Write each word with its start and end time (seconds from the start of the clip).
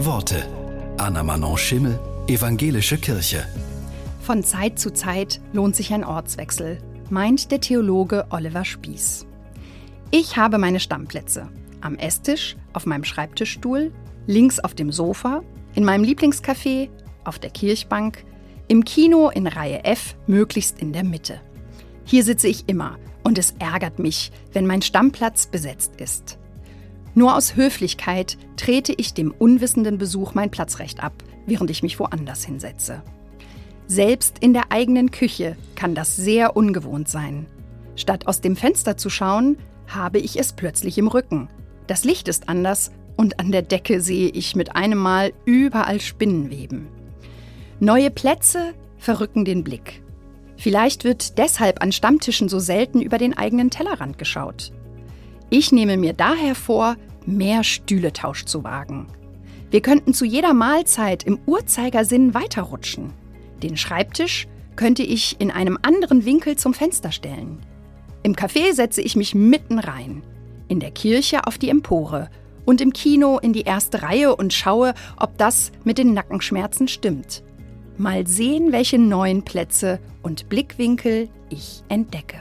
Worte. 0.00 0.46
Anna 0.96 1.24
Manon 1.24 1.58
Schimmel, 1.58 1.98
Evangelische 2.28 2.98
Kirche. 2.98 3.44
Von 4.20 4.44
Zeit 4.44 4.78
zu 4.78 4.92
Zeit 4.92 5.40
lohnt 5.52 5.74
sich 5.74 5.92
ein 5.92 6.04
Ortswechsel, 6.04 6.78
meint 7.10 7.50
der 7.50 7.60
Theologe 7.60 8.24
Oliver 8.30 8.64
Spieß. 8.64 9.26
Ich 10.12 10.36
habe 10.36 10.58
meine 10.58 10.78
Stammplätze. 10.78 11.48
Am 11.80 11.96
Esstisch, 11.96 12.56
auf 12.74 12.86
meinem 12.86 13.02
Schreibtischstuhl, 13.02 13.92
links 14.28 14.60
auf 14.60 14.72
dem 14.72 14.92
Sofa, 14.92 15.42
in 15.74 15.84
meinem 15.84 16.04
Lieblingscafé, 16.04 16.90
auf 17.24 17.40
der 17.40 17.50
Kirchbank, 17.50 18.24
im 18.68 18.84
Kino 18.84 19.30
in 19.30 19.48
Reihe 19.48 19.82
F, 19.84 20.14
möglichst 20.28 20.78
in 20.78 20.92
der 20.92 21.02
Mitte. 21.02 21.40
Hier 22.04 22.22
sitze 22.22 22.46
ich 22.46 22.68
immer 22.68 22.98
und 23.24 23.36
es 23.36 23.56
ärgert 23.58 23.98
mich, 23.98 24.30
wenn 24.52 24.64
mein 24.64 24.82
Stammplatz 24.82 25.48
besetzt 25.48 26.00
ist. 26.00 26.38
Nur 27.18 27.34
aus 27.34 27.56
Höflichkeit 27.56 28.38
trete 28.56 28.94
ich 28.96 29.12
dem 29.12 29.34
unwissenden 29.36 29.98
Besuch 29.98 30.34
mein 30.34 30.52
Platzrecht 30.52 31.02
ab, 31.02 31.24
während 31.46 31.68
ich 31.68 31.82
mich 31.82 31.98
woanders 31.98 32.44
hinsetze. 32.44 33.02
Selbst 33.88 34.38
in 34.38 34.52
der 34.52 34.70
eigenen 34.70 35.10
Küche 35.10 35.56
kann 35.74 35.96
das 35.96 36.14
sehr 36.14 36.56
ungewohnt 36.56 37.08
sein. 37.08 37.46
Statt 37.96 38.28
aus 38.28 38.40
dem 38.40 38.54
Fenster 38.54 38.96
zu 38.96 39.10
schauen, 39.10 39.58
habe 39.88 40.20
ich 40.20 40.38
es 40.38 40.52
plötzlich 40.52 40.96
im 40.96 41.08
Rücken. 41.08 41.48
Das 41.88 42.04
Licht 42.04 42.28
ist 42.28 42.48
anders 42.48 42.92
und 43.16 43.40
an 43.40 43.50
der 43.50 43.62
Decke 43.62 44.00
sehe 44.00 44.28
ich 44.28 44.54
mit 44.54 44.76
einem 44.76 44.98
Mal 44.98 45.32
überall 45.44 46.00
Spinnenweben. 46.00 46.86
Neue 47.80 48.12
Plätze 48.12 48.74
verrücken 48.96 49.44
den 49.44 49.64
Blick. 49.64 50.04
Vielleicht 50.56 51.02
wird 51.02 51.36
deshalb 51.36 51.82
an 51.82 51.90
Stammtischen 51.90 52.48
so 52.48 52.60
selten 52.60 53.02
über 53.02 53.18
den 53.18 53.36
eigenen 53.36 53.70
Tellerrand 53.70 54.18
geschaut. 54.18 54.70
Ich 55.50 55.72
nehme 55.72 55.96
mir 55.96 56.12
daher 56.12 56.54
vor, 56.54 56.96
mehr 57.24 57.64
Stühletausch 57.64 58.44
zu 58.44 58.64
wagen. 58.64 59.06
Wir 59.70 59.80
könnten 59.80 60.14
zu 60.14 60.24
jeder 60.24 60.54
Mahlzeit 60.54 61.24
im 61.24 61.38
Uhrzeigersinn 61.46 62.34
weiterrutschen. 62.34 63.12
Den 63.62 63.76
Schreibtisch 63.76 64.46
könnte 64.76 65.02
ich 65.02 65.40
in 65.40 65.50
einem 65.50 65.78
anderen 65.82 66.24
Winkel 66.24 66.56
zum 66.56 66.74
Fenster 66.74 67.12
stellen. 67.12 67.58
Im 68.22 68.34
Café 68.34 68.72
setze 68.72 69.02
ich 69.02 69.16
mich 69.16 69.34
mitten 69.34 69.78
rein, 69.78 70.22
in 70.68 70.80
der 70.80 70.90
Kirche 70.90 71.46
auf 71.46 71.58
die 71.58 71.70
Empore 71.70 72.30
und 72.64 72.80
im 72.80 72.92
Kino 72.92 73.38
in 73.38 73.52
die 73.52 73.62
erste 73.62 74.02
Reihe 74.02 74.36
und 74.36 74.52
schaue, 74.52 74.94
ob 75.16 75.38
das 75.38 75.72
mit 75.84 75.98
den 75.98 76.12
Nackenschmerzen 76.12 76.88
stimmt. 76.88 77.42
Mal 77.96 78.26
sehen, 78.26 78.70
welche 78.70 78.98
neuen 78.98 79.42
Plätze 79.42 79.98
und 80.22 80.48
Blickwinkel 80.48 81.28
ich 81.48 81.82
entdecke. 81.88 82.38